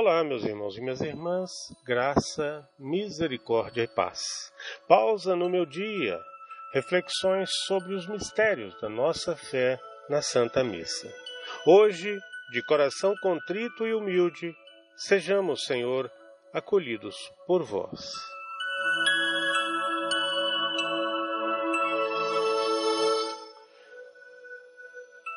Olá, 0.00 0.22
meus 0.22 0.44
irmãos 0.44 0.78
e 0.78 0.80
minhas 0.80 1.00
irmãs, 1.00 1.50
graça, 1.84 2.64
misericórdia 2.78 3.82
e 3.82 3.88
paz. 3.88 4.20
Pausa 4.86 5.34
no 5.34 5.50
meu 5.50 5.66
dia, 5.66 6.16
reflexões 6.72 7.50
sobre 7.66 7.96
os 7.96 8.06
mistérios 8.06 8.80
da 8.80 8.88
nossa 8.88 9.34
fé 9.34 9.76
na 10.08 10.22
Santa 10.22 10.62
Missa. 10.62 11.12
Hoje, 11.66 12.16
de 12.52 12.62
coração 12.62 13.12
contrito 13.20 13.88
e 13.88 13.92
humilde, 13.92 14.54
sejamos, 14.94 15.64
Senhor, 15.64 16.08
acolhidos 16.52 17.16
por 17.44 17.64
vós. 17.64 18.12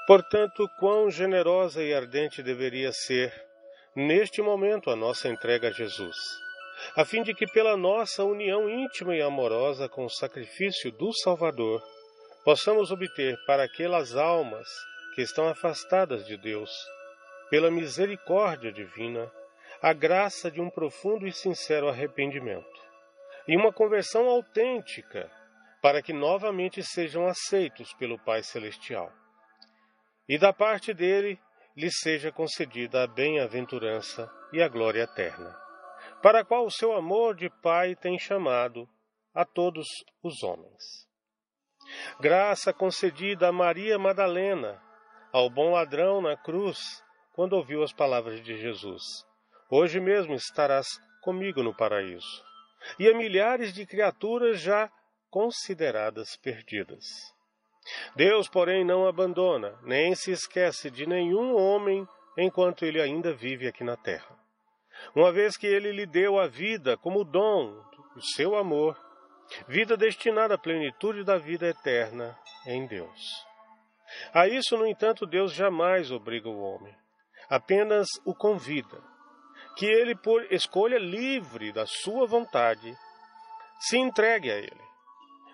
Portanto, 0.05 0.69
quão 0.79 1.09
generosa 1.09 1.83
e 1.83 1.91
ardente 1.91 2.43
deveria 2.43 2.91
ser 2.91 3.49
neste 3.95 4.41
momento 4.41 4.89
a 4.89 4.95
nossa 4.95 5.27
entrega 5.27 5.69
a 5.69 5.71
Jesus, 5.71 6.17
a 6.95 7.05
fim 7.05 7.23
de 7.23 7.33
que, 7.33 7.45
pela 7.45 7.77
nossa 7.77 8.23
união 8.23 8.69
íntima 8.69 9.15
e 9.15 9.21
amorosa 9.21 9.87
com 9.87 10.05
o 10.05 10.09
sacrifício 10.09 10.91
do 10.91 11.13
Salvador, 11.13 11.81
possamos 12.43 12.91
obter 12.91 13.37
para 13.45 13.63
aquelas 13.63 14.15
almas 14.15 14.67
que 15.15 15.21
estão 15.21 15.47
afastadas 15.47 16.25
de 16.25 16.37
Deus, 16.37 16.71
pela 17.49 17.69
misericórdia 17.69 18.71
divina, 18.71 19.31
a 19.81 19.93
graça 19.93 20.49
de 20.49 20.61
um 20.61 20.69
profundo 20.69 21.27
e 21.27 21.31
sincero 21.31 21.89
arrependimento 21.89 22.81
e 23.47 23.57
uma 23.57 23.73
conversão 23.73 24.27
autêntica, 24.27 25.29
para 25.81 26.01
que 26.01 26.13
novamente 26.13 26.83
sejam 26.83 27.25
aceitos 27.27 27.93
pelo 27.95 28.19
Pai 28.19 28.43
Celestial. 28.43 29.11
E 30.29 30.37
da 30.37 30.53
parte 30.53 30.93
dele, 30.93 31.39
lhe 31.75 31.89
seja 31.91 32.31
concedida 32.31 33.03
a 33.03 33.07
bem-aventurança 33.07 34.29
e 34.51 34.61
a 34.61 34.67
glória 34.67 35.03
eterna, 35.03 35.55
para 36.21 36.41
a 36.41 36.45
qual 36.45 36.65
o 36.65 36.71
seu 36.71 36.93
amor 36.93 37.35
de 37.35 37.49
Pai 37.61 37.95
tem 37.95 38.19
chamado 38.19 38.87
a 39.33 39.45
todos 39.45 39.87
os 40.21 40.43
homens. 40.43 40.83
Graça 42.19 42.73
concedida 42.73 43.47
a 43.47 43.51
Maria 43.51 43.97
Madalena, 43.97 44.81
ao 45.31 45.49
bom 45.49 45.71
ladrão 45.71 46.21
na 46.21 46.37
cruz, 46.37 47.03
quando 47.33 47.53
ouviu 47.53 47.83
as 47.83 47.93
palavras 47.93 48.41
de 48.43 48.57
Jesus: 48.57 49.03
Hoje 49.69 49.99
mesmo 49.99 50.33
estarás 50.33 50.87
comigo 51.21 51.63
no 51.63 51.75
paraíso. 51.75 52.43
E 52.99 53.07
a 53.07 53.15
milhares 53.15 53.73
de 53.73 53.85
criaturas 53.85 54.59
já 54.59 54.91
consideradas 55.29 56.35
perdidas. 56.35 57.05
Deus, 58.15 58.47
porém, 58.47 58.85
não 58.85 59.07
abandona, 59.07 59.77
nem 59.83 60.15
se 60.15 60.31
esquece 60.31 60.89
de 60.89 61.05
nenhum 61.05 61.55
homem 61.55 62.07
enquanto 62.37 62.85
ele 62.85 63.01
ainda 63.01 63.33
vive 63.33 63.67
aqui 63.67 63.83
na 63.83 63.97
terra. 63.97 64.37
Uma 65.15 65.31
vez 65.31 65.57
que 65.57 65.67
ele 65.67 65.91
lhe 65.91 66.05
deu 66.05 66.39
a 66.39 66.47
vida 66.47 66.97
como 66.97 67.23
dom 67.23 67.73
do 68.15 68.21
seu 68.35 68.55
amor, 68.55 68.97
vida 69.67 69.97
destinada 69.97 70.55
à 70.55 70.57
plenitude 70.57 71.23
da 71.23 71.37
vida 71.37 71.67
eterna 71.67 72.37
em 72.65 72.85
Deus. 72.85 73.45
A 74.33 74.47
isso, 74.47 74.77
no 74.77 74.85
entanto, 74.85 75.25
Deus 75.25 75.53
jamais 75.53 76.11
obriga 76.11 76.49
o 76.49 76.61
homem, 76.61 76.95
apenas 77.49 78.07
o 78.25 78.35
convida, 78.35 79.01
que 79.77 79.85
ele, 79.85 80.15
por 80.15 80.45
escolha 80.51 80.97
livre 80.97 81.71
da 81.71 81.85
sua 81.85 82.25
vontade, 82.25 82.95
se 83.79 83.97
entregue 83.97 84.51
a 84.51 84.57
ele. 84.57 84.81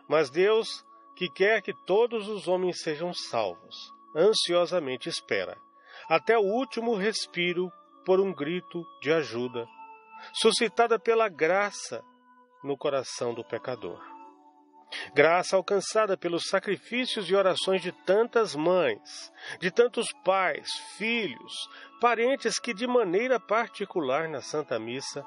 Mas 0.10 0.30
Deus 0.30 0.84
que 1.18 1.28
quer 1.28 1.64
que 1.64 1.74
todos 1.74 2.28
os 2.28 2.48
homens 2.48 2.80
sejam 2.84 3.12
salvos, 3.12 3.92
ansiosamente 4.16 5.10
espera, 5.10 5.58
até 6.08 6.38
o 6.38 6.44
último 6.44 6.94
respiro, 6.94 7.72
por 8.06 8.20
um 8.20 8.32
grito 8.32 8.86
de 9.02 9.12
ajuda, 9.12 9.68
suscitada 10.32 11.00
pela 11.00 11.28
graça 11.28 12.04
no 12.64 12.78
coração 12.78 13.34
do 13.34 13.44
pecador. 13.44 14.00
Graça 15.16 15.56
alcançada 15.56 16.16
pelos 16.16 16.48
sacrifícios 16.50 17.28
e 17.32 17.36
orações 17.36 17.82
de 17.82 17.92
tantas 17.92 18.56
mães, 18.56 19.34
de 19.60 19.72
tantos 19.72 20.14
pais, 20.24 20.70
filhos, 20.98 21.68
parentes 22.00 22.60
que, 22.60 22.76
de 22.76 22.86
maneira 22.86 23.40
particular 23.40 24.30
na 24.30 24.42
Santa 24.42 24.78
Missa, 24.78 25.26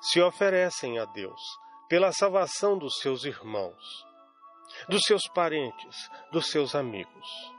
se 0.00 0.20
oferecem 0.22 1.00
a 1.00 1.04
Deus 1.04 1.40
pela 1.88 2.12
salvação 2.12 2.78
dos 2.78 2.98
seus 3.00 3.24
irmãos 3.24 4.13
dos 4.88 5.02
seus 5.02 5.22
parentes, 5.28 6.10
dos 6.32 6.50
seus 6.50 6.74
amigos, 6.74 7.54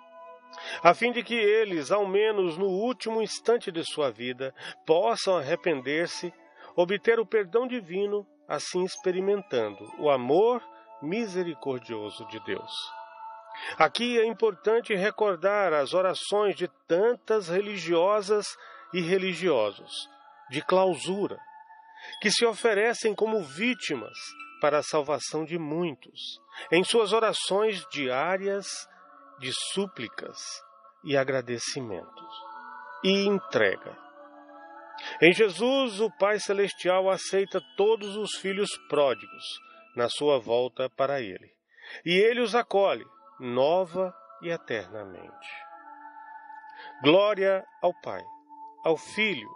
a 0.81 0.93
fim 0.93 1.11
de 1.11 1.23
que 1.23 1.35
eles, 1.35 1.91
ao 1.91 2.07
menos 2.07 2.57
no 2.57 2.67
último 2.67 3.21
instante 3.21 3.71
de 3.71 3.83
sua 3.83 4.11
vida, 4.11 4.53
possam 4.85 5.37
arrepender-se, 5.37 6.33
obter 6.75 7.19
o 7.19 7.25
perdão 7.25 7.67
divino, 7.67 8.25
assim 8.47 8.83
experimentando 8.83 9.91
o 9.99 10.09
amor 10.09 10.61
misericordioso 11.01 12.25
de 12.27 12.39
Deus. 12.45 12.71
Aqui 13.77 14.19
é 14.19 14.25
importante 14.25 14.93
recordar 14.93 15.73
as 15.73 15.93
orações 15.93 16.55
de 16.55 16.67
tantas 16.87 17.47
religiosas 17.47 18.45
e 18.93 19.01
religiosos, 19.01 20.09
de 20.49 20.61
clausura, 20.61 21.39
que 22.21 22.29
se 22.29 22.45
oferecem 22.45 23.15
como 23.15 23.41
vítimas 23.41 24.17
para 24.59 24.79
a 24.79 24.83
salvação 24.83 25.43
de 25.43 25.57
muitos, 25.57 26.39
em 26.71 26.83
suas 26.83 27.13
orações 27.13 27.85
diárias 27.91 28.67
de 29.39 29.51
súplicas 29.73 30.37
e 31.03 31.15
agradecimentos 31.17 32.45
e 33.03 33.27
entrega. 33.27 33.97
Em 35.21 35.31
Jesus, 35.33 35.99
o 35.99 36.09
Pai 36.17 36.39
Celestial 36.39 37.09
aceita 37.09 37.61
todos 37.75 38.15
os 38.15 38.35
filhos 38.37 38.69
pródigos 38.89 39.43
na 39.95 40.09
sua 40.09 40.39
volta 40.39 40.89
para 40.89 41.21
Ele, 41.21 41.51
e 42.05 42.13
Ele 42.13 42.41
os 42.41 42.55
acolhe 42.55 43.05
nova 43.39 44.13
e 44.41 44.49
eternamente. 44.49 45.65
Glória 47.03 47.65
ao 47.81 47.93
Pai, 48.01 48.23
ao 48.83 48.97
Filho 48.97 49.49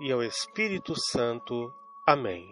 e 0.00 0.10
ao 0.12 0.22
Espírito 0.22 0.94
Santo. 1.10 1.72
Amém. 2.06 2.50